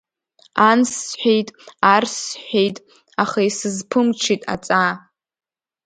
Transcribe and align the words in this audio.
Анс 0.69 0.91
сҳәеит, 1.05 1.47
арс 1.93 2.13
сҳәеит, 2.27 2.77
аха 3.23 3.39
исызԥымҽит 3.49 4.41
аҵаа. 4.53 4.93